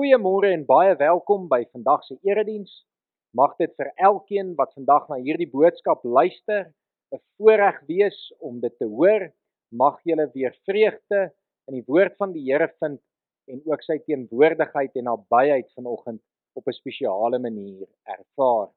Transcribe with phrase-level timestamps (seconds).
[0.00, 2.70] Goeiemôre en baie welkom by vandag se erediens.
[3.36, 6.70] Mag dit vir elkeen wat vandag na hierdie boodskap luister,
[7.12, 9.26] 'n voorreg wees om dit te hoor.
[9.82, 11.20] Mag julle weer vreugde
[11.68, 13.02] in die woord van die Here vind
[13.52, 16.22] en ook sy teenwoordigheid en nabyheid vanoggend
[16.56, 18.72] op 'n spesiale manier ervaar.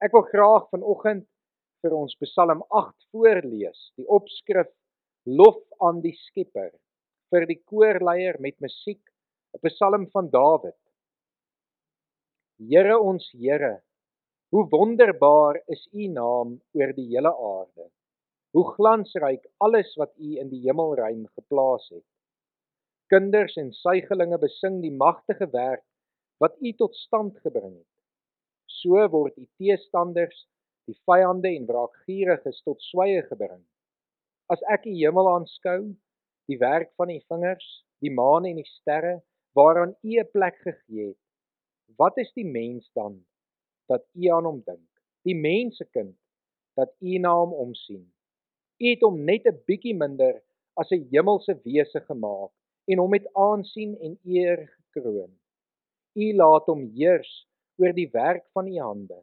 [0.00, 1.28] Ek wil graag vanoggend
[1.82, 4.72] vir ons Psalm 8 voorlees, die opskrif
[5.26, 6.72] Lof aan die Skepper
[7.28, 9.04] vir die koorleier met musiek
[9.54, 10.76] 'n Psalm van Dawid.
[12.58, 13.82] Here ons Here,
[14.50, 17.86] hoe wonderbaar is U naam oor die hele aarde.
[18.54, 22.06] Hoe glansryk alles wat U in die hemelruim geplaas het.
[23.14, 25.84] Kinders en suigelinge besing die magtige werk
[26.42, 27.92] wat U tot stand gebring het.
[28.66, 30.48] So word U teestanders,
[30.90, 33.62] die vyande en wraakgieriges tot swye gebring.
[34.50, 35.94] As ek die hemel aanskou,
[36.50, 37.68] die werk van U vingers,
[38.02, 39.22] die maan en die sterre,
[39.54, 41.22] waaraan U 'n plek gegee het.
[41.96, 43.24] Wat is die mens dan
[43.86, 44.88] dat U aan hom dink?
[45.22, 46.16] Die mensekind
[46.74, 48.12] dat U na hom omsien.
[48.78, 50.42] U het hom net 'n bietjie minder
[50.74, 52.52] as 'n hemelse wese gemaak
[52.90, 54.58] en hom met aansien en eer
[54.92, 55.32] gekroon.
[56.14, 59.22] U laat hom heers oor die werk van U hande.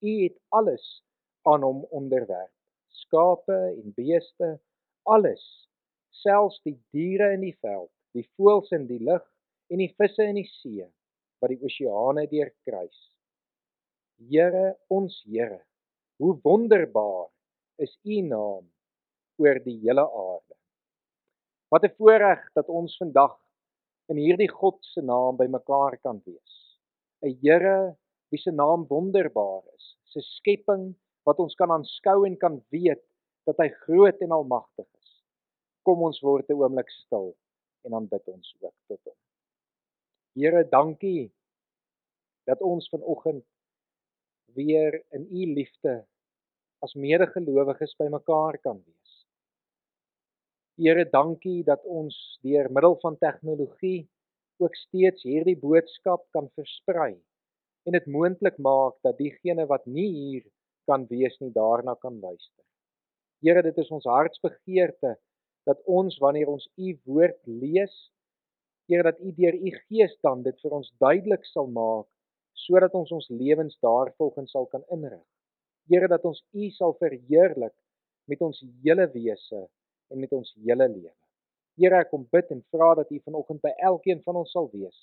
[0.00, 1.02] U het alles
[1.42, 2.54] aan hom onderwerf.
[2.88, 4.60] Skape en beeste,
[5.02, 5.68] alles,
[6.10, 9.26] selfs die diere in die veld, die voëls in die lug
[9.72, 10.86] en die visse in die see
[11.42, 12.98] wat die oseane deurkruis.
[14.30, 15.60] Here, ons Here,
[16.22, 17.28] hoe wonderbaar
[17.82, 18.64] is U naam
[19.42, 20.56] oor die hele aarde.
[21.70, 23.36] Wat 'n voorreg dat ons vandag
[24.08, 26.54] in hierdie God se naam bymekaar kan wees.
[27.22, 27.96] 'n Here
[28.30, 30.94] wie se naam wonderbaar is, se skepping
[31.26, 33.02] wat ons kan aanskou en kan weet
[33.46, 35.10] dat hy groot en almagtig is.
[35.82, 37.34] Kom ons word 'n oomblik stil
[37.84, 39.25] en dan bid ons ook tot hom.
[40.36, 41.32] Here, dankie
[42.44, 43.44] dat ons vanoggend
[44.52, 45.94] weer in u liefde
[46.84, 49.14] as medegelowiges bymekaar kan wees.
[50.76, 54.10] Here, dankie dat ons deur middel van tegnologie
[54.60, 57.14] ook steeds hierdie boodskap kan versprei
[57.88, 60.44] en dit moontlik maak dat diegene wat nie hier
[60.84, 62.64] kan wees nie daarna kan luister.
[63.40, 65.14] Here, dit is ons hartsbegeerte
[65.64, 67.96] dat ons wanneer ons u woord lees
[68.86, 72.06] Here dat U deur U Gees dan dit vir ons duidelik sal maak
[72.66, 75.24] sodat ons ons lewens daarvolgens sal kan inrig.
[75.90, 77.74] Here dat ons U sal verheerlik
[78.30, 79.66] met ons hele wese
[80.10, 81.12] en met ons hele lewe.
[81.76, 84.96] Here ek kom bid en vra dat U vanoggend by elkeen van ons sal wees.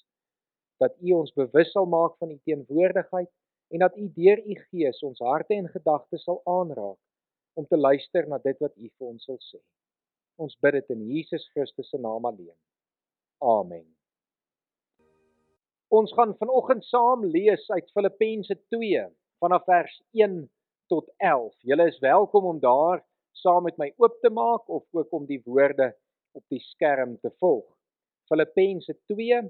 [0.81, 3.31] Dat U ons bewus sal maak van U teenwoordigheid
[3.75, 6.99] en dat U deur U Gees ons harte en gedagtes sal aanraak
[7.59, 9.59] om te luister na dit wat U vir ons wil sê.
[10.41, 12.57] Ons bid dit in Jesus Christus se naam alleen.
[13.43, 13.83] Amen.
[15.91, 19.01] Ons gaan vanoggend saam lees uit Filippense 2
[19.43, 20.37] vanaf vers 1
[20.87, 21.51] tot 11.
[21.67, 23.03] Julle is welkom om daar
[23.35, 25.89] saam met my oop te maak of ook om die woorde
[26.31, 27.67] op die skerm te volg.
[28.31, 29.41] Filippense 2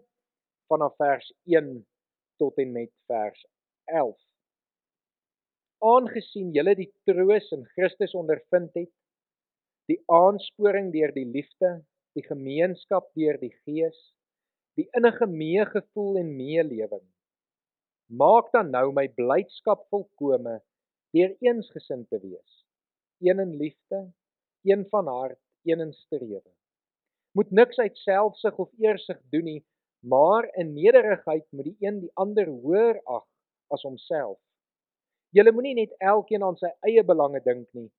[0.74, 1.72] vanaf vers 1
[2.42, 3.46] tot en met vers
[3.94, 4.18] 11.
[5.86, 8.94] Aangesien julle die troos in Christus ondervind het,
[9.86, 11.84] die aansporing deur die liefde
[12.18, 13.98] die gemeenskap deur die Gees,
[14.78, 17.06] die innige meegevoel en meelewing.
[18.14, 20.60] Maak dan nou my blydskap volkome
[21.14, 22.64] deur eensgesind te wees,
[23.22, 24.04] een in liefde,
[24.66, 26.42] een van hart, een in strewe.
[27.38, 29.62] Moet niks uit selfsug of eersug doen nie,
[30.06, 33.26] maar in nederigheid moet die een die ander hoër ag
[33.74, 34.38] as homself.
[35.34, 37.90] Julle moenie net elkeen aan sy eie belange dink nie,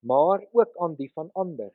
[0.00, 1.72] maar ook aan die van ander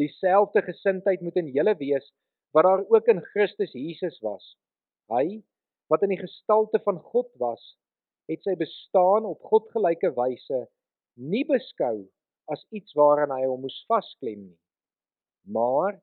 [0.00, 2.06] dieselfde gesindheid moet in julle wees
[2.54, 4.54] wat daar ook in Christus Jesus was.
[5.10, 5.42] Hy
[5.92, 7.62] wat in die gestalte van God was,
[8.30, 10.64] het sy bestaan op godgelyke wyse
[11.20, 12.06] nie beskou
[12.50, 14.58] as iets waaraan hy hom moes vasklem nie.
[15.44, 15.98] Maar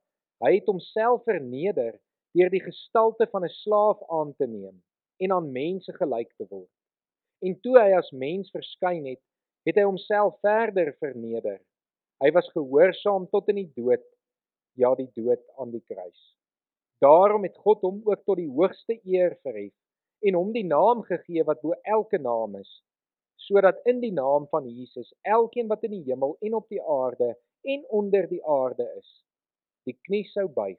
[0.45, 1.97] hy het homself verneder
[2.37, 4.77] deur die gestalte van 'n slaaf aan te neem
[5.19, 6.71] en aan mense gelyk te word.
[7.41, 9.21] En toe hy as mens verskyn het,
[9.65, 11.59] het hy homself verder verneder
[12.21, 14.03] Hy was gehoorsaam tot in die dood,
[14.77, 16.19] ja die dood aan die kruis.
[17.01, 19.73] Daarom het God hom ook tot die hoogste eer verhef
[20.21, 22.69] en hom die naam gegee wat bo elke naam is,
[23.41, 27.33] sodat in die naam van Jesus elkeen wat in die hemel en op die aarde
[27.65, 29.09] en onder die aarde is,
[29.89, 30.77] die knie sou buig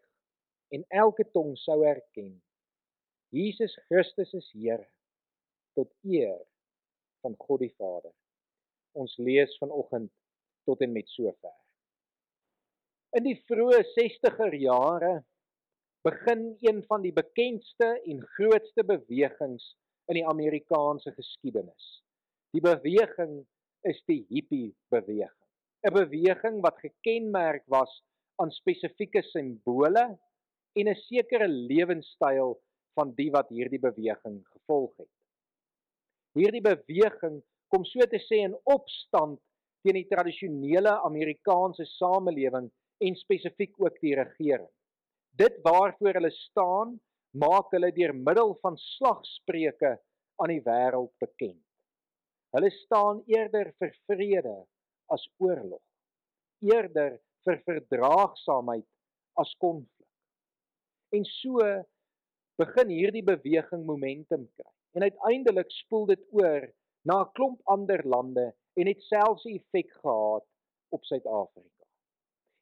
[0.70, 2.36] en elke tong sou erken:
[3.34, 4.86] Jesus Christus is Here
[5.74, 6.38] tot eer
[7.26, 8.12] van God die Vader.
[8.94, 10.12] Ons lees vanoggend
[10.64, 11.54] tot en met sover.
[13.16, 15.12] In die vroeë 60er jare
[16.06, 19.74] begin een van die bekendste en grootste bewegings
[20.10, 22.02] in die Amerikaanse geskiedenis.
[22.52, 23.42] Die beweging
[23.88, 25.38] is die hippie beweging.
[25.82, 28.02] 'n Beweging wat gekenmerk was
[28.42, 30.04] aan spesifieke simbole
[30.78, 32.58] en 'n sekere lewenstyl
[32.94, 35.10] van die wat hierdie beweging gevolg het.
[36.38, 39.40] Hierdie beweging kom so te sê in opstand
[39.82, 42.70] teen die tradisionele Amerikaanse samelewing
[43.02, 44.68] en spesifiek ook die regering.
[45.38, 46.98] Dit waarvoor hulle staan,
[47.32, 49.96] maak hulle deur middel van slagspreuke
[50.42, 51.60] aan die wêreld bekend.
[52.52, 54.56] Hulle staan eerder vir vrede
[55.12, 55.82] as oorlog,
[56.68, 58.86] eerder vir verdraagsaamheid
[59.40, 60.08] as konflik.
[61.16, 61.64] En so
[62.60, 64.70] begin hierdie beweging momentum kry.
[64.92, 66.68] En uiteindelik spoel dit oor
[67.08, 70.46] na 'n klomp ander lande en het selfs 'n effek gehad
[70.88, 71.86] op Suid-Afrika.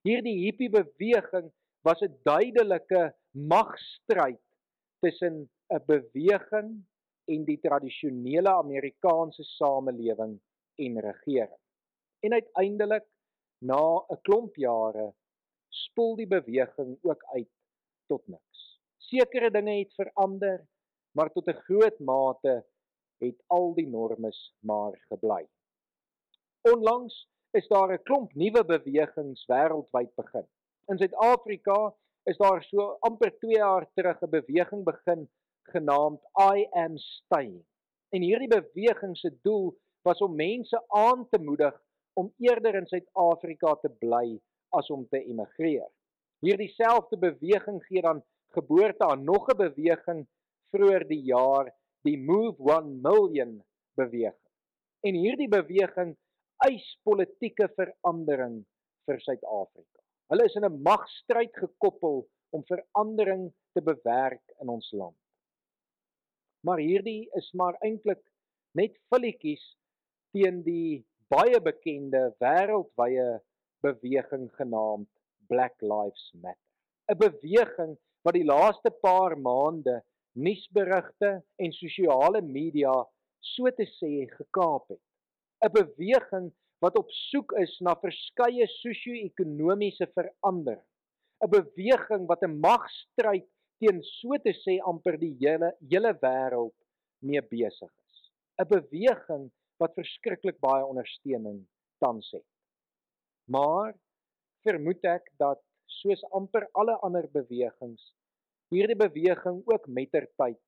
[0.02, 1.52] Hierdie hippie beweging
[1.82, 4.40] was 'n duidelike magstryd
[4.98, 6.84] tussen 'n beweging
[7.24, 10.40] en die tradisionele Amerikaanse samelewing
[10.74, 11.60] en regering.
[12.20, 13.06] En uiteindelik
[13.58, 15.14] na 'n klomp jare
[15.68, 17.50] spoel die beweging ook uit
[18.06, 18.80] tot niks.
[18.96, 20.66] Sekere dinge het verander,
[21.10, 22.64] maar tot 'n groot mate
[23.18, 25.46] het al die normes maar gebly.
[26.62, 30.46] Onlangs is daar 'n klomp nuwe bewegings wêreldwyd begin.
[30.88, 35.28] In Suid-Afrika is daar so amper 2 jaar terug 'n beweging begin
[35.62, 37.64] genaamd I am staying.
[38.08, 43.74] En hierdie beweging se doel was om mense aan te moedig om eerder in Suid-Afrika
[43.74, 45.88] te bly as om te emigreer.
[46.40, 50.26] Hierdie selfde beweging gee dan geboorte aan nog 'n beweging
[50.70, 53.64] vroeër die jaar, die Move 1 Million
[53.94, 54.50] beweging.
[55.00, 56.16] En hierdie beweging
[56.66, 58.60] eis politieke verandering
[59.08, 60.00] vir Suid-Afrika.
[60.30, 65.16] Hulle is in 'n magstryd gekoppel om verandering te bewerk in ons land.
[66.66, 68.22] Maar hierdie is maar eintlik
[68.76, 69.64] net filletjies
[70.34, 73.40] teen die baie bekende wêreldwye
[73.82, 75.08] beweging genaamd
[75.48, 76.62] Black Lives Matter.
[77.10, 80.02] 'n Beweging wat die laaste paar maande
[80.32, 82.92] nuusberigte en sosiale media
[83.40, 85.02] so te sê gekaap het.
[85.64, 90.86] 'n beweging wat op soek is na verskeie sosio-ekonomiese verandering.
[91.44, 93.46] 'n beweging wat 'n magstryd
[93.80, 96.76] teen so te sê amper die hele hele wêreld
[97.22, 98.30] mee besig is.
[98.60, 101.66] 'n beweging wat verskriklik baie ondersteuning
[102.00, 102.48] tans het.
[103.48, 103.94] Maar
[104.64, 105.60] vermoed ek dat
[106.00, 108.12] soos amper alle ander bewegings
[108.70, 110.58] hierdie beweging ook mettertyd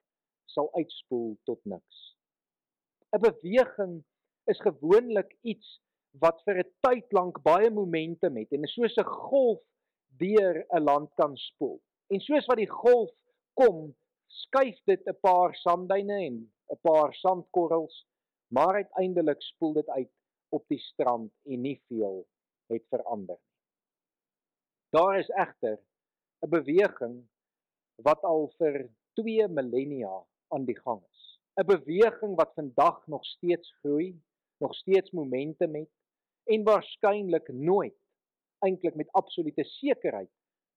[0.50, 1.98] sal uitspoel tot niks.
[3.14, 3.92] 'n beweging
[4.44, 5.80] is gewoonlik iets
[6.20, 9.60] wat vir 'n tyd lank baie momentum het en soos 'n golf
[10.18, 11.80] deur 'n land kan spoel.
[12.08, 13.10] En soos wat die golf
[13.54, 13.94] kom,
[14.26, 18.06] skuif dit 'n paar sandduine en 'n paar sandkorrels,
[18.48, 20.10] maar uiteindelik spoel dit uit
[20.48, 22.26] op die strand en nie veel
[22.66, 23.52] het verander nie.
[24.90, 25.78] Daar is egter
[26.42, 27.28] 'n beweging
[27.96, 31.40] wat al vir 2 millennia aan die gang is.
[31.56, 34.20] 'n Beweging wat vandag nog steeds groei
[34.62, 35.91] nog steeds momentum het
[36.55, 37.97] en waarskynlik nooit
[38.62, 40.31] eintlik met absolute sekerheid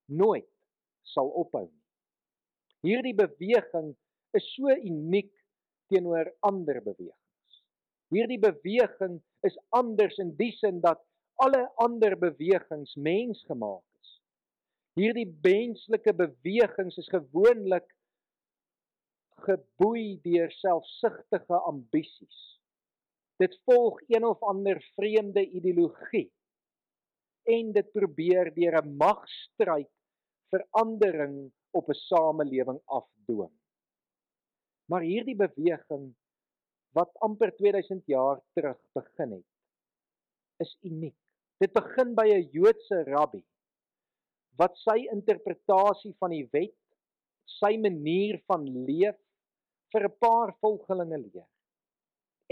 [0.06, 0.50] nooit
[1.13, 1.84] sal ophou nie.
[2.86, 3.94] Hierdie beweging
[4.38, 5.32] is so uniek
[5.89, 7.62] teenoor ander bewegings.
[8.13, 11.01] Hierdie beweging is anders in die sin dat
[11.42, 14.12] alle ander bewegings mensgemaak is.
[14.98, 17.88] Hierdie menslike bewegings is gewoonlik
[19.46, 22.54] geboei deur selfsugtige ambisies
[23.42, 26.30] dit volg een of ander vreemde ideologie
[27.44, 29.92] en dit probeer deur 'n magstryd
[30.54, 33.54] verandering op 'n samelewing afdwing.
[34.89, 36.15] Maar hierdie beweging
[36.94, 39.48] wat amper 2000 jaar terug begin het,
[40.58, 41.18] is uniek.
[41.58, 43.44] Dit begin by 'n Joodse rabbi
[44.56, 46.75] wat sy interpretasie van die wet,
[47.60, 49.18] sy manier van leef
[49.92, 51.48] vir 'n paar volgelinge leer.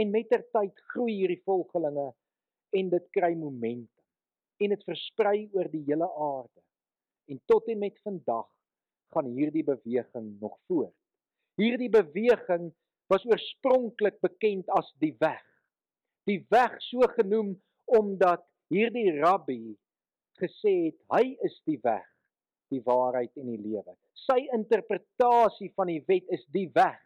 [0.01, 2.09] En mettertyd groei hierdie volgelinge
[2.73, 3.89] en dit kry momentum
[4.63, 6.61] en dit versprei oor die hele aarde.
[7.29, 8.47] En tot en met vandag
[9.13, 10.95] gaan hierdie beweging nog voort.
[11.61, 12.71] Hierdie beweging
[13.11, 15.43] was oorspronklik bekend as die weg.
[16.29, 17.53] Die weg so genoem
[17.85, 19.75] omdat hierdie rabbi
[20.41, 22.05] gesê het hy is die weg,
[22.73, 23.93] die waarheid en die lewe.
[24.25, 27.01] Sy interpretasie van die wet is die weg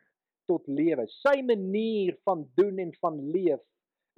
[0.49, 1.05] tot lewe.
[1.21, 3.61] Sy manier van doen en van leef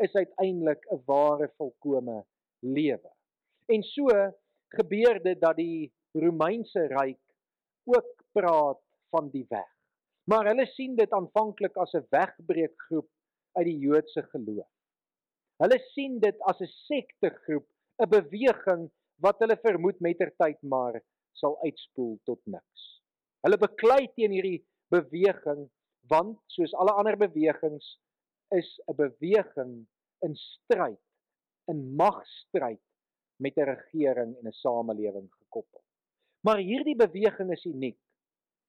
[0.06, 2.26] is uiteindelik 'n ware volkomme
[2.60, 3.12] lewe.
[3.68, 4.08] En so
[4.68, 7.22] gebeur dit dat die Romeinse ryk
[7.86, 9.70] ook praat van die weg.
[10.30, 13.10] Maar hulle sien dit aanvanklik as 'n wegbreekgroep
[13.58, 14.70] uit die Joodse geloof.
[15.58, 17.68] Hulle sien dit as 'n sektegroep,
[17.98, 21.02] 'n beweging wat hulle vermoed mettertyd maar
[21.34, 23.02] sal uitspoel tot niks.
[23.42, 25.70] Hulle beklei teen hierdie beweging
[26.08, 28.00] want soos alle ander bewegings
[28.56, 29.88] is 'n beweging
[30.20, 31.00] in stryd,
[31.68, 32.82] in magstryd
[33.38, 35.84] met 'n regering en 'n samelewing gekoppel.
[36.42, 38.00] Maar hierdie beweging is uniek.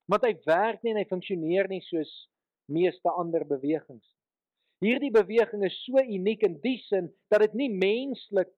[0.05, 2.31] Want hy werk nie en hy funksioneer nie soos
[2.67, 4.17] meeste ander bewegings.
[4.81, 8.53] Hierdie beweging is so uniek in die sin dat dit nie menslik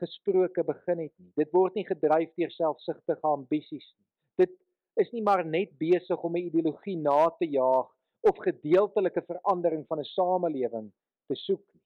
[0.00, 1.32] gesproke begin het nie.
[1.38, 4.06] Dit word nie gedryf deur selfsugtige ambisies nie.
[4.44, 4.52] Dit
[5.00, 7.88] is nie maar net besig om 'n ideologie na te jaag
[8.30, 10.92] of gedeeltelike verandering van 'n samelewing
[11.26, 11.82] te soek nie.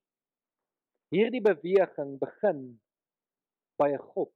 [1.17, 2.81] Hierdie beweging begin
[3.79, 4.33] by 'n God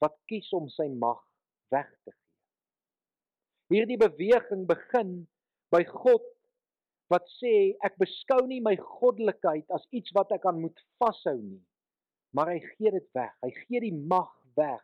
[0.00, 1.20] wat kies om sy mag
[1.68, 2.28] weg te gee.
[3.68, 5.28] Hierdie beweging begin
[5.70, 6.24] by God
[7.08, 11.64] wat sê ek beskou nie my goddelikheid as iets wat ek aan moet vashou nie
[12.30, 13.32] maar hy gee dit weg.
[13.42, 14.82] Hy gee die mag weg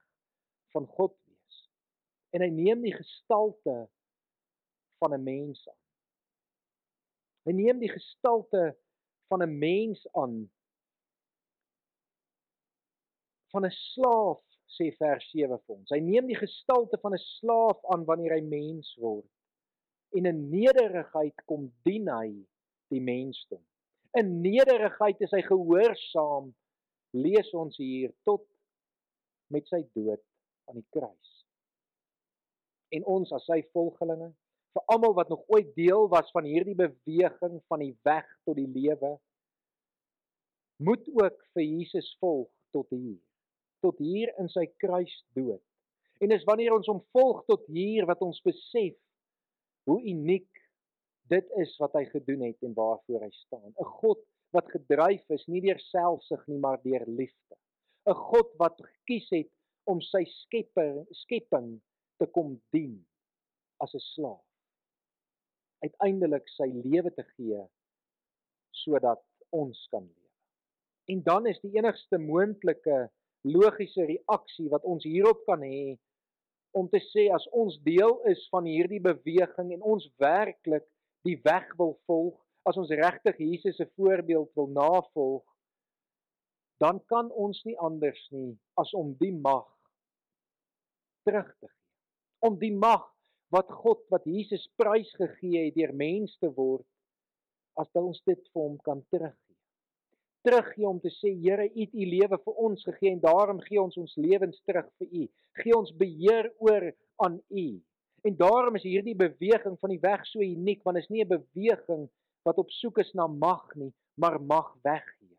[0.75, 1.15] van God.
[2.37, 3.77] En hy neem die gestalte
[5.01, 5.83] van 'n mens aan.
[7.47, 8.77] Hy neem die gestalte
[9.31, 10.51] van 'n mens aan
[13.55, 14.43] van 'n slaaf
[14.77, 15.91] sê vers 7 vir ons.
[15.95, 19.31] Hy neem die gestalte van 'n slaaf aan wanneer hy mens word.
[20.13, 22.47] En in nederigheid kom dien hy
[22.93, 23.63] die mensdom.
[24.13, 26.55] In nederigheid is hy gehoorsaam
[27.11, 28.45] lees ons hier tot
[29.47, 30.23] met sy dood
[30.69, 31.36] aan die kruis.
[32.95, 34.31] En ons as sy volgelinge,
[34.77, 38.69] vir almal wat nog ooit deel was van hierdie beweging van die weg tot die
[38.69, 39.17] lewe,
[40.77, 43.19] moet ook vir Jesus volg tot hier,
[43.81, 45.63] tot hier in sy kruisdood.
[46.21, 48.97] En dis wanneer ons hom volg tot hier wat ons besef
[49.89, 50.49] hoe uniek
[51.33, 53.73] dit is wat hy gedoen het en waarvoor hy staan.
[53.73, 54.23] 'n God
[54.55, 57.57] wat gedryf is nie deur selfsug nie maar deur liefde.
[58.07, 59.51] 'n God wat gekies het
[59.85, 61.81] om sy skepper skepping
[62.21, 62.97] te kom dien
[63.85, 64.45] as 'n slaaf.
[65.85, 67.63] Uiteindelik sy lewe te gee
[68.71, 70.33] sodat ons kan lewe.
[71.07, 73.11] En dan is die enigste moontlike
[73.43, 75.99] logiese reaksie wat ons hierop kan hê
[76.71, 80.85] om te sê as ons deel is van hierdie beweging en ons werklik
[81.25, 85.45] die weg wil volg as ons regtig Jesus se voorbeeld wil navolg,
[86.83, 89.69] dan kan ons nie anders nie as om die mag
[91.25, 91.86] terug te gee.
[92.41, 93.05] Om die mag
[93.55, 96.87] wat God wat Jesus prys gegee het deur mens te word,
[97.77, 99.55] as ons dit vir hom kan teruggee.
[100.47, 103.81] Teruggee om te sê Here, U het U lewe vir ons gegee en daarom gee
[103.83, 105.25] ons ons lewens terug vir U.
[105.61, 106.93] Gee ons beheer oor
[107.27, 107.67] aan U.
[108.27, 112.09] En daarom is hierdie beweging van die weg so uniek want is nie 'n beweging
[112.47, 115.37] wat op soek is na mag nie, maar mag weggee.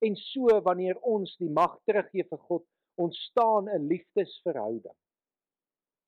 [0.00, 2.64] En so wanneer ons die mag teruggee vir God,
[2.96, 4.96] ontstaan 'n liefdesverhouding.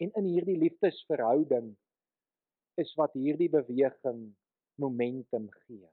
[0.04, 1.70] En in hierdie liefdesverhouding
[2.82, 4.25] is wat hierdie beweging
[4.82, 5.88] momentum gee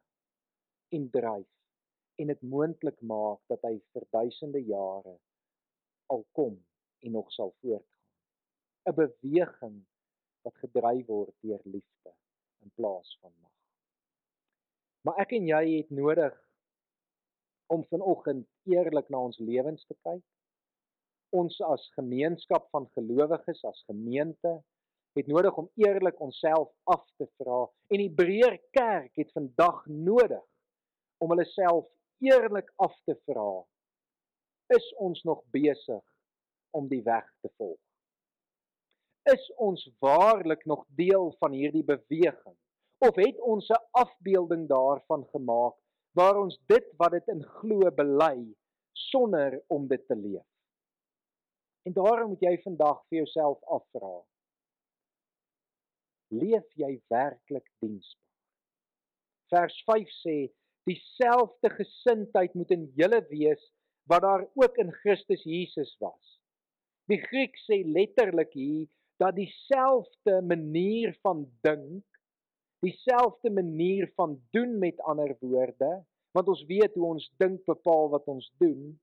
[0.97, 1.51] en dryf
[2.19, 5.13] en dit moontlik maak dat hy vir duisende jare
[6.15, 6.57] al kom
[7.05, 7.87] en nog sal voortgaan.
[8.89, 9.77] 'n Beweging
[10.43, 12.13] wat gedryf word deur liefde
[12.65, 13.55] in plaas van mag.
[15.05, 16.35] Maar ek en jy het nodig
[17.71, 20.25] om vanoggend eerlik na ons lewens te kyk.
[21.31, 24.59] Ons as gemeenskap van gelowiges, as gemeente,
[25.15, 30.43] het nodig om eerlik onsself af te vra en die Hebreër kerk het vandag nodig
[31.23, 31.87] om hulle self
[32.23, 33.63] eerlik af te vra.
[34.75, 36.03] Is ons nog besig
[36.71, 37.79] om die weg te volg?
[39.31, 42.55] Is ons waarlik nog deel van hierdie beweging?
[43.07, 45.75] of het ons 'n afbeelding daarvan gemaak
[46.11, 48.55] waar ons dit wat dit in glo bely
[48.91, 50.50] sonder om dit te leef.
[51.87, 54.13] En daarom moet jy vandag vir jouself afvra.
[56.31, 58.27] Leef jy werklik diensbaar?
[59.51, 60.35] Vers 5 sê
[60.87, 63.65] dieselfde gesindheid moet in julle wees
[64.09, 66.37] wat daar ook in Christus Jesus was.
[67.11, 68.87] Die Griek sê letterlik hier
[69.21, 72.05] dat dieselfde manier van dink
[72.81, 78.25] dieselfde manier van doen met ander woorde, want ons weet hoe ons dink bepaal wat
[78.31, 78.99] ons doen,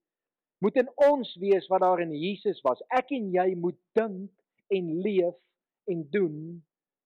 [0.59, 2.83] moet in ons wees wat daar in Jesus was.
[2.89, 4.31] Ek en jy moet dink
[4.75, 5.37] en leef
[5.89, 6.39] en doen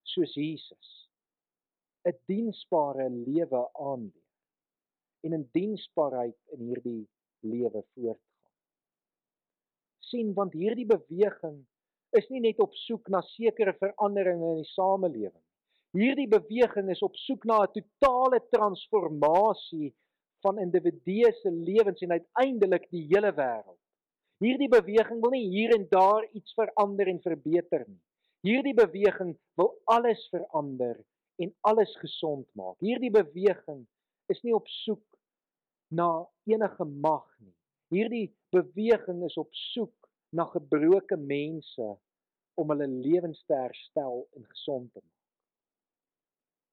[0.02, 0.88] soos Jesus.
[2.04, 4.22] 'n Diensbare lewe aanleer
[5.22, 7.08] en in diensbaarheid in hierdie
[7.40, 8.28] lewe voortgaan.
[10.12, 11.62] sien want hierdie beweging
[12.18, 15.44] is nie net op soek na sekere veranderinge in die samelewing.
[15.96, 19.94] Hierdie beweging is op soek na 'n totale transformasie
[20.42, 23.78] van individue se lewens en uiteindelik die hele wêreld.
[24.42, 28.00] Hierdie beweging wil nie hier en daar iets verander en verbeter nie.
[28.42, 30.96] Hierdie beweging wil alles verander
[31.38, 32.74] en alles gesond maak.
[32.82, 33.84] Hierdie beweging
[34.32, 35.04] is nie op soek
[35.94, 36.08] na
[36.50, 37.54] enige mag nie.
[37.94, 39.94] Hierdie beweging is op soek
[40.34, 41.92] na gebroke mense
[42.58, 45.18] om hulle lewens te herstel en gesond te maak.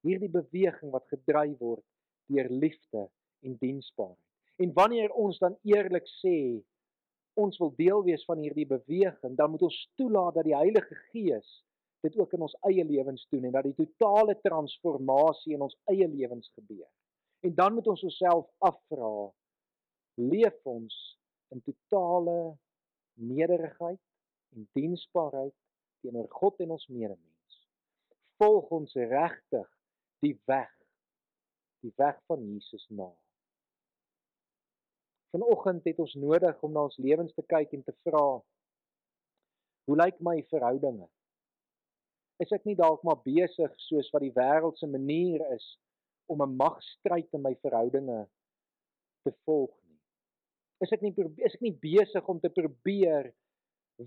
[0.07, 1.85] Hierdie beweging wat gedryf word
[2.31, 3.05] deur liefde
[3.45, 4.25] en diensbaarheid.
[4.59, 6.37] En wanneer ons dan eerlik sê
[7.39, 11.59] ons wil deel wees van hierdie beweging, dan moet ons toelaat dat die Heilige Gees
[12.03, 16.07] dit ook in ons eie lewens doen en dat die totale transformasie in ons eie
[16.07, 16.87] lewens gebeur.
[17.43, 19.31] En dan moet ons osself afvra:
[20.19, 20.95] leef ons
[21.55, 22.57] in totale
[23.13, 24.01] nederigheid
[24.55, 25.55] en diensbaarheid
[26.03, 27.63] teenoor God en ons medemens?
[28.39, 29.67] Volg ons regtig
[30.23, 30.71] die weg,
[31.83, 33.09] die weg van Jesus na?
[35.31, 38.23] Vanoggend het ons nodig om na ons lewens te kyk en te vra:
[39.85, 41.05] Hoe lyk my verhoudinge?
[42.39, 45.65] Is ek nie dalk maar besig soos wat die wêreld se manier is
[46.29, 48.19] om 'n magstryd in my verhoudinge
[49.23, 49.99] te volg nie.
[50.85, 51.13] Is ek nie
[51.45, 53.33] is ek nie besig om te probeer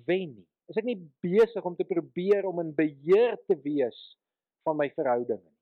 [0.06, 0.48] wen nie.
[0.70, 3.98] Is ek nie besig om te probeer om in beheer te wees
[4.64, 5.60] van my verhoudinge nie.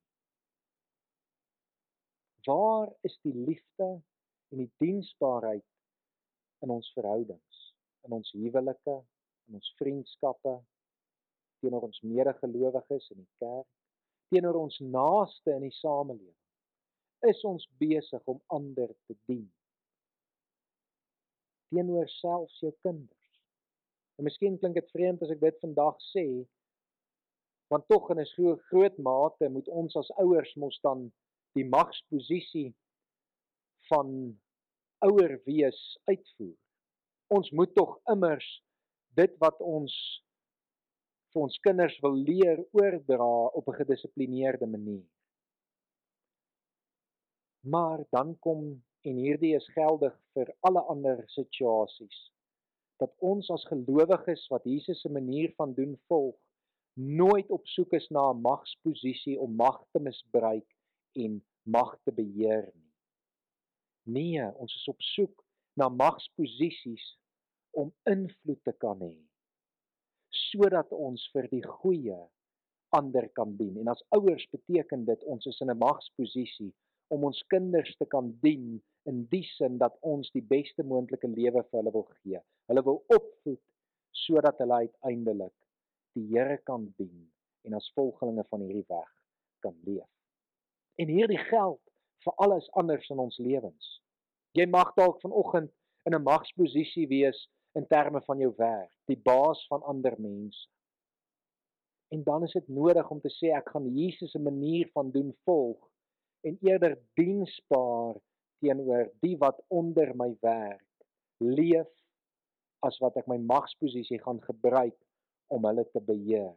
[2.46, 4.02] Waar is die liefde
[4.50, 5.66] en die diensbaarheid
[6.64, 7.60] in ons verhoudings,
[8.06, 8.96] in ons huwelike,
[9.48, 10.56] in ons vriendskappe,
[11.60, 13.68] teenoor ons medegelowiges in die kerk,
[14.30, 16.36] teenoor ons naaste in die samelewing?
[17.28, 19.44] is ons besig om ander te dien
[21.70, 23.26] teenoor selfs jou kinders.
[24.18, 26.24] En miskien klink dit vreemd as ek dit vandag sê,
[27.70, 31.12] want tog in 'n so groot mate moet ons as ouers mos dan
[31.54, 32.74] die magsposisie
[33.90, 34.10] van
[35.06, 35.78] ouer wees
[36.10, 36.56] uitvoer.
[37.36, 38.48] Ons moet tog immers
[39.18, 39.94] dit wat ons
[41.30, 45.06] vir ons kinders wil leer oordra op 'n gedissiplineerde manier.
[47.60, 52.18] Maar dan kom en hierdie is geldig vir alle ander situasies
[53.00, 56.36] dat ons as gelowiges wat Jesus se manier van doen volg
[56.94, 60.68] nooit op soek is na 'n magsposisie om mag te misbruik
[61.12, 62.89] en mag te beheer nie.
[64.08, 67.04] Nee, ons is op soek na magsposisies
[67.70, 69.16] om invloed te kan hê
[70.30, 72.18] sodat ons vir die goeie
[72.94, 73.76] ander kan dien.
[73.82, 76.72] En as ouers beteken dit ons is in 'n magsposisie
[77.08, 81.62] om ons kinders te kan dien in die sin dat ons die beste moontlike lewe
[81.62, 82.40] vir hulle wil gee.
[82.66, 83.62] Hulle wil opvoed
[84.10, 85.54] sodat hulle uiteindelik
[86.14, 87.30] die Here kan dien
[87.64, 89.10] en as volgelinge van hierdie weg
[89.60, 90.08] kan leef.
[90.98, 91.89] En hierdie geld
[92.24, 94.00] vir alles anders in ons lewens.
[94.58, 95.70] Jy mag dalk vanoggend
[96.08, 100.68] in 'n magsposisie wees in terme van jou werk, die baas van ander mense.
[102.10, 105.34] En dan is dit nodig om te sê ek gaan Jesus se manier van doen
[105.44, 105.90] volg
[106.40, 108.18] en eerder diensbaar
[108.58, 110.86] teenoor die wat onder my werk
[111.38, 111.88] leef
[112.80, 114.96] as wat ek my magsposisie gaan gebruik
[115.46, 116.56] om hulle te beheer.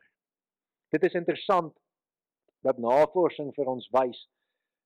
[0.90, 1.74] Dit is interessant
[2.64, 4.20] dat navorsing vir ons wys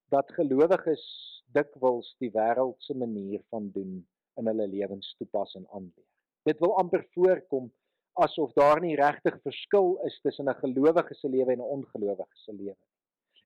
[0.08, 1.04] dat gelowiges
[1.52, 4.06] dikwels die wêreld se manier van doen
[4.38, 6.06] in hulle lewens toepas en aanleer.
[6.48, 7.70] Dit wil amper voorkom
[8.18, 12.52] asof daar nie regtig verskil is tussen 'n gelowige se lewe en 'n ongelowige se
[12.52, 12.76] lewe.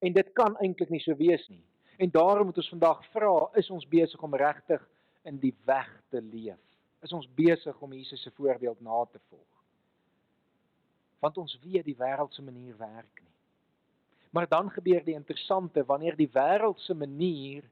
[0.00, 1.64] En dit kan eintlik nie so wees nie.
[1.96, 4.88] En daarom moet ons vandag vra, is ons besig om regtig
[5.22, 6.60] in die weg te leef?
[7.02, 9.64] Is ons besig om Jesus se voorbeeld na te volg?
[11.18, 13.31] Want ons weet die wêreld se manier werk nie.
[14.32, 17.66] Maar dan gebeur die interessante wanneer die wêreld se manier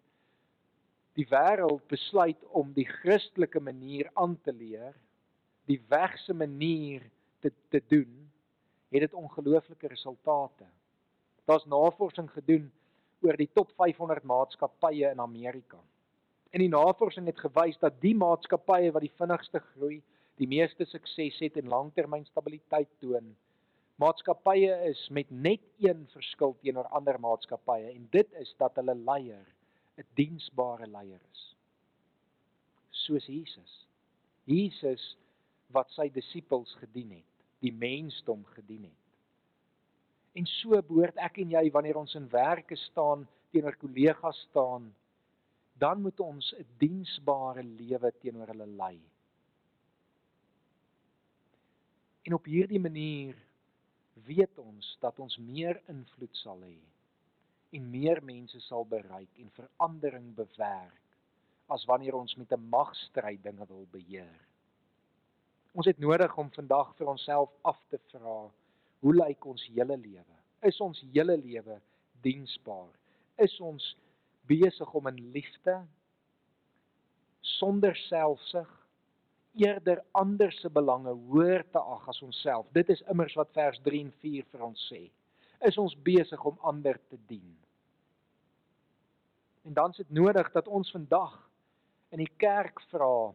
[1.19, 4.95] die wêreld besluit om die Christelike manier aan te leer,
[5.67, 7.03] die weg se manier
[7.41, 8.13] te te doen,
[8.91, 10.67] het dit ongelooflike resultate.
[11.47, 12.71] Daar's navorsing gedoen
[13.23, 15.79] oor die top 500 maatskappye in Amerika.
[16.51, 20.01] En die navorsing het gewys dat die maatskappye wat die vinnigste groei,
[20.41, 23.35] die meeste sukses het en langtermynstabiliteit toon,
[24.01, 29.47] maatskappye is met net een verskil teenoor ander maatskappye en dit is dat hulle leier
[29.99, 31.43] 'n diensbare leier is.
[32.91, 33.87] Soos Jesus.
[34.45, 35.17] Jesus
[35.71, 39.01] wat sy disippels gedien het, die mensdom gedien het.
[40.33, 44.95] En so behoort ek en jy wanneer ons in werke staan, teenoor kollegas staan,
[45.79, 49.01] dan moet ons 'n diensbare lewe teenoor hulle lei.
[52.23, 53.37] En op hierdie manier
[54.27, 56.79] weet ons dat ons meer invloed sal hê
[57.77, 61.01] en meer mense sal bereik en verandering bewerk
[61.71, 64.41] as wanneer ons met 'n magstryd dinge wil beheer.
[65.73, 68.51] Ons het nodig om vandag vir onsself af te vra,
[69.01, 70.37] hoe lyk ons hele lewe?
[70.63, 71.81] Is ons hele lewe
[72.21, 72.91] diensbaar?
[73.39, 73.97] Is ons
[74.47, 75.87] besig om in liefde
[77.41, 78.80] sonder selfsug
[79.55, 82.67] eerder ander se belange hoër te ag as onsself.
[82.73, 85.09] Dit is immers wat vers 3 en 4 vir ons sê.
[85.67, 87.57] Is ons besig om ander te dien?
[89.69, 91.37] En dan is dit nodig dat ons vandag
[92.11, 93.33] in die kerk vra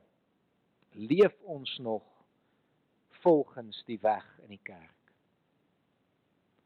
[0.95, 2.03] leef ons nog
[3.21, 4.91] volgens die weg in die kerk?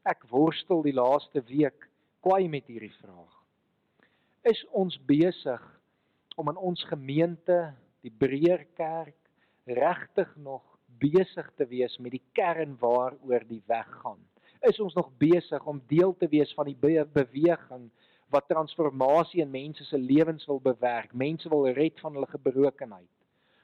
[0.08, 1.90] Ek worstel die laaste week
[2.24, 3.36] kwai met hierdie vraag.
[4.48, 5.62] Is ons besig
[6.40, 9.19] om in ons gemeente, die breër kerk,
[9.74, 10.64] regtig nog
[11.00, 14.20] besig te wees met die kern waaroor die weg gaan?
[14.68, 17.90] Is ons nog besig om deel te wees van die be beweging
[18.30, 23.08] wat transformasie in mense se lewens wil bewerk, mense wil red van hulle gebrokenheid?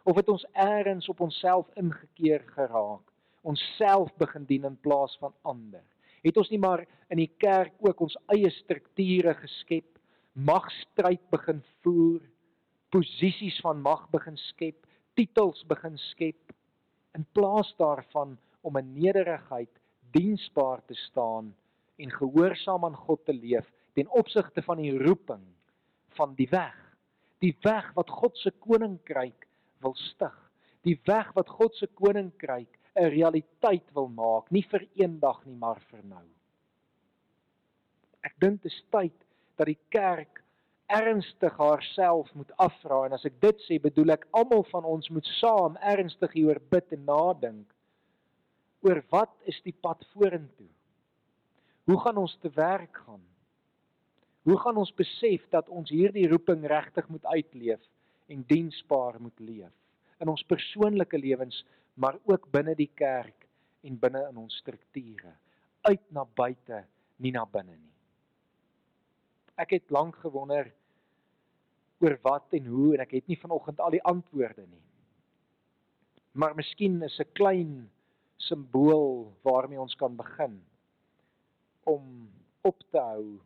[0.03, 5.83] Of het ons eers op onsself ingekeer geraak, onsself begin dien in plaas van ander?
[6.25, 9.87] Het ons nie maar in die kerk ook ons eie strukture geskep,
[10.33, 12.21] magstryd begin voer,
[12.93, 14.84] posisies van mag begin skep,
[15.15, 16.53] titels begin skep
[17.15, 19.71] in plaas daarvan om in nederigheid
[20.15, 21.53] diensbaar te staan
[21.95, 25.43] en gehoorsaam aan God te leef ten opsigte van die roeping
[26.15, 26.75] van die weg.
[27.43, 29.47] Die weg wat God se koninkryk
[29.83, 30.35] wil stig.
[30.87, 35.81] Die weg wat God se koninkryk 'n realiteit wil maak, nie vir eendag nie, maar
[35.91, 36.23] vir nou.
[38.23, 39.25] Ek dink dit is tyd
[39.57, 40.43] dat die kerk
[40.91, 45.27] ernstig haarself moet afvra en as ek dit sê bedoel ek almal van ons moet
[45.39, 47.71] saam ernstig hieroor bid en nadink
[48.85, 50.69] oor wat is die pad vorentoe?
[51.89, 53.23] Hoe gaan ons te werk gaan?
[54.45, 57.81] Hoe gaan ons besef dat ons hierdie roeping regtig moet uitleef
[58.29, 59.73] en diensbaar moet leef
[60.23, 63.47] in ons persoonlike lewens maar ook binne die kerk
[63.85, 65.33] en binne in ons strukture
[65.89, 66.83] uit na buite
[67.21, 67.94] nie na binne nie
[69.55, 70.71] Ek het lank gewonder
[72.03, 74.83] oor wat en hoe en ek het nie vanoggend al die antwoorde nie.
[76.35, 77.91] Maar miskien is 'n klein
[78.37, 80.63] simbool waarmee ons kan begin
[81.83, 82.29] om
[82.61, 83.39] op te hou.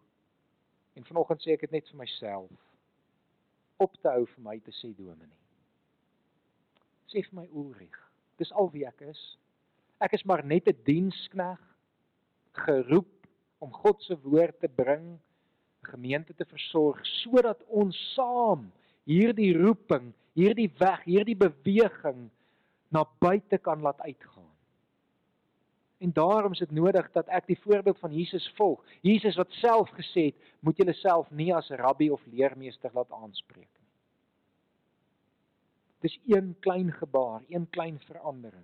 [0.93, 2.51] En vanoggend sê ek dit net vir myself.
[3.77, 5.37] Op te hou vir my te sê dominee.
[7.07, 7.99] Sê vir my Ulrich,
[8.37, 9.37] dis al wie ek is.
[9.99, 11.59] Ek is maar net 'n dienskneg
[12.51, 13.27] geroep
[13.59, 15.19] om God se woord te bring
[15.81, 18.67] gemeente te versorg sodat ons saam
[19.09, 22.27] hierdie roeping, hierdie weg, hierdie beweging
[22.93, 24.49] na buite kan laat uitgaan.
[25.99, 28.79] En daarom is dit nodig dat ek die voorbeeld van Jesus volg.
[29.03, 33.67] Jesus wat self gesê het, moet julle self nie as rabbi of leermeester laat aanspreek
[33.67, 33.87] nie.
[36.07, 38.63] Dis een klein gebaar, een klein verandering.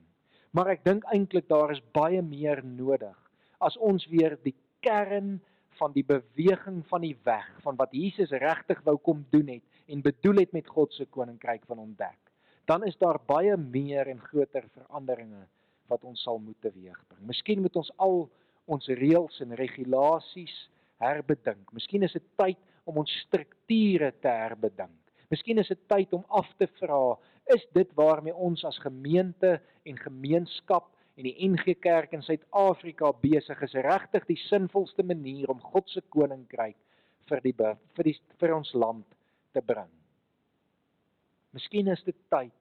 [0.55, 3.17] Maar ek dink eintlik daar is baie meer nodig
[3.63, 5.39] as ons weer die kern
[5.79, 10.01] van die beweging van die weg van wat Jesus regtig wou kom doen het en
[10.01, 12.17] bedoel het met God se koninkryk van ontdek.
[12.65, 15.45] Dan is daar baie meer en groter veranderinge
[15.87, 17.21] wat ons sal moet teweegbring.
[17.27, 18.25] Miskien moet ons al
[18.65, 20.55] ons reëls en regulasies
[20.97, 21.69] herbedink.
[21.73, 22.57] Miskien is dit tyd
[22.89, 24.95] om ons strukture te herbedink.
[25.29, 27.17] Miskien is dit tyd om af te vra,
[27.53, 33.61] is dit waarmee ons as gemeente en gemeenskap en die NG Kerk in Suid-Afrika besig
[33.63, 36.77] is regtig die sinvolste manier om God se koninkryk
[37.29, 39.07] vir die vir die vir ons land
[39.55, 39.91] te bring.
[41.55, 42.55] Miskien is dit tyd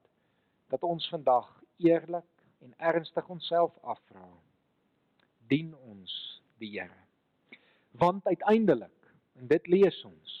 [0.71, 1.49] dat ons vandag
[1.83, 2.31] eerlik
[2.63, 4.23] en ernstig onsself afvra.
[5.51, 6.13] Dien ons
[6.63, 7.01] die Here?
[7.99, 10.31] Want uiteindelik, en dit lees ons,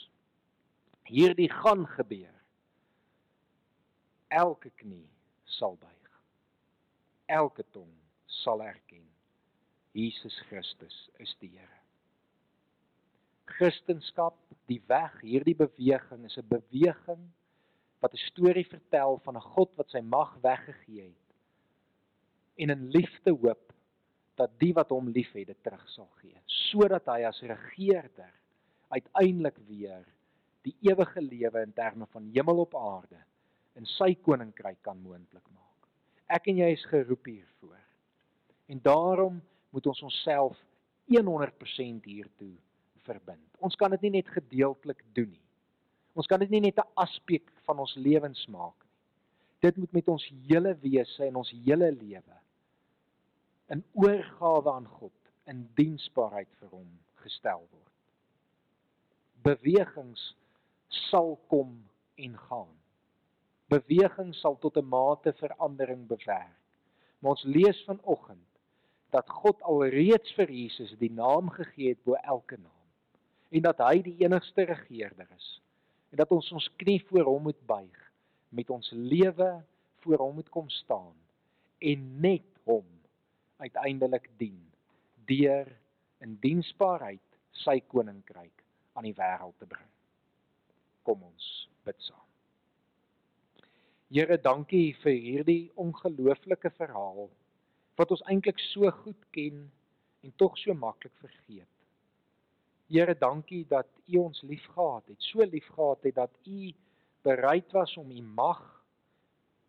[1.11, 2.31] hierdie gaan gebeur.
[4.31, 5.05] Elke knie
[5.59, 6.17] sal buig.
[7.27, 7.91] Elke tong
[8.43, 9.05] sal erken
[9.95, 11.79] Jesus Christus is die Here.
[13.55, 14.33] Christendom,
[14.67, 17.21] die weg, hierdie beweging is 'n beweging
[18.01, 21.25] wat 'n storie vertel van 'n God wat sy mag weggegee het
[22.55, 23.73] en in liefde hoop
[24.35, 28.33] dat die wat hom liefhet dit terug sal gee, sodat hy as regerder
[28.89, 30.03] uiteindelik weer
[30.67, 33.21] die ewige lewe in terme van hemel op aarde
[33.75, 35.89] in sy koninkryk kan moontlik maak.
[36.27, 37.84] Ek en jy is geroep hiervoor.
[38.65, 40.57] En daarom moet ons onsself
[41.05, 42.53] 100% hiertoe
[43.05, 43.57] verbind.
[43.59, 45.43] Ons kan dit nie net gedeeltelik doen nie.
[46.15, 48.91] Ons kan dit nie net 'n aspek van ons lewens maak nie.
[49.59, 52.35] Dit moet met ons hele wese en ons hele lewe
[53.67, 55.13] in oorgawe aan God,
[55.49, 56.89] in diensbaarheid vir hom
[57.23, 57.93] gestel word.
[59.45, 60.35] Bewegings
[61.09, 61.77] sal kom
[62.15, 62.73] en gaan.
[63.73, 66.61] Beweging sal tot 'n mate verandering bewerk.
[67.19, 68.54] Maar ons lees vanoggend
[69.15, 74.01] dat God alreeds vir Jesus die naam gegee het bo elke naam en dat hy
[74.03, 75.49] die enigste regerder is
[76.11, 78.01] en dat ons ons knie voor hom moet buig
[78.55, 79.49] met ons lewe
[80.03, 81.15] voor hom moet kom staan
[81.79, 82.85] en net hom
[83.63, 84.59] uiteindelik dien
[85.29, 85.69] deur
[86.23, 87.23] in diensbaarheid
[87.63, 88.63] sy koninkryk
[88.95, 89.89] aan die wêreld te bring.
[91.05, 91.47] Kom ons
[91.87, 92.21] bid saam.
[94.15, 97.27] Here, dankie vir hierdie ongelooflike verhaal
[97.95, 99.65] wat ons eintlik so goed ken
[100.25, 101.69] en tog so maklik vergeet.
[102.91, 106.73] Here, dankie dat U ons liefgehad het, so liefgehad het dat U
[107.25, 108.61] bereid was om U mag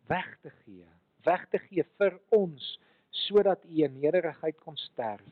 [0.06, 0.84] weg te gee,
[1.24, 2.76] weg te gee vir ons
[3.26, 5.24] sodat U in nederigheid kon sterf,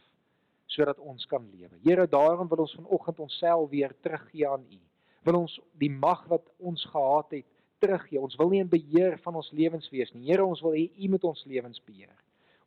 [0.67, 1.77] sodat ons kan lewe.
[1.85, 4.81] Here, daarom wil ons vanoggend onsself weer teruggee aan U.
[5.29, 7.49] Wil ons die mag wat ons gehad het
[7.85, 8.21] teruggee.
[8.21, 10.27] Ons wil nie in beheer van ons lewens wees nie.
[10.31, 12.17] Here, ons wil hê U moet ons lewens beheer.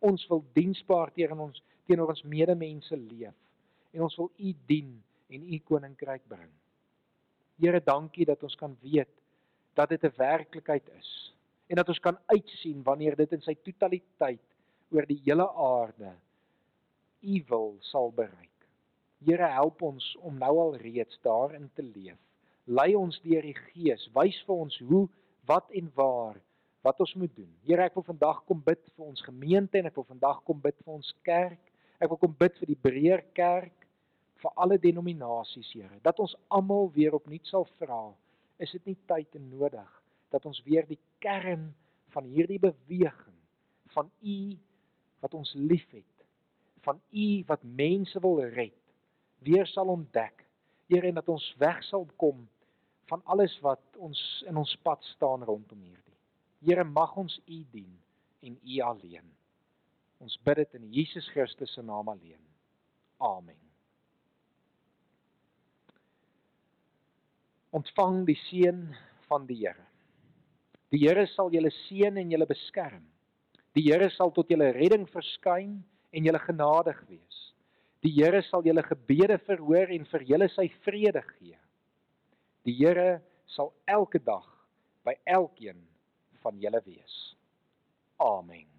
[0.05, 3.35] Ons wil diensbaar teenoor ons teenoor ons medemense leef
[3.95, 4.89] en ons wil U dien
[5.31, 6.51] en U koninkryk bring.
[7.57, 9.13] Here, dankie dat ons kan weet
[9.73, 11.33] dat dit 'n werklikheid is
[11.67, 14.43] en dat ons kan uitsien wanneer dit in sy totaliteit
[14.91, 16.13] oor die hele aarde
[17.21, 18.67] U wil sal bereik.
[19.25, 22.19] Here, help ons om nou al reeds daarin te leef
[22.67, 25.05] lei ons deur die Gees, wys vir ons hoe,
[25.47, 26.35] wat en waar
[26.87, 27.49] wat ons moet doen.
[27.67, 30.77] Here, ek wil vandag kom bid vir ons gemeente en ek wil vandag kom bid
[30.85, 31.59] vir ons kerk.
[31.99, 33.75] Ek wil kom bid vir die breër kerk,
[34.37, 38.03] vir alle denominasies, Here, dat ons almal weer opnuut sal vra,
[38.61, 39.93] is dit nie tyd en nodig
[40.33, 41.71] dat ons weer die kern
[42.13, 43.35] van hierdie beweging
[43.95, 44.37] van U
[45.25, 46.25] wat ons liefhet,
[46.85, 48.77] van U wat mense wil red,
[49.43, 50.45] weer sal ontdek.
[50.87, 52.45] Here, en dat ons weg sal kom
[53.09, 56.06] van alles wat ons in ons pad staan rondom hierdie.
[56.65, 57.91] Here mag ons U dien
[58.41, 59.25] en U alleen.
[60.23, 62.41] Ons bid dit in Jesus Christus se naam alleen.
[63.21, 63.59] Amen.
[67.77, 68.79] Ontvang die seën
[69.27, 69.85] van die Here.
[70.93, 73.03] Die Here sal julle seën en julle beskerm.
[73.77, 75.75] Die Here sal tot julle redding verskyn
[76.15, 77.41] en julle genadig wees.
[78.05, 81.57] Die Here sal julle gebede verhoor en vir julle sy vrede gee.
[82.65, 83.19] Die Here
[83.53, 84.47] sal elke dag
[85.05, 85.79] by elkeen
[86.47, 87.35] van julle wees.
[88.23, 88.76] Amen.